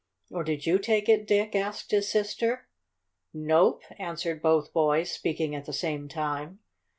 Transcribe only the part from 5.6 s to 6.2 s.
the same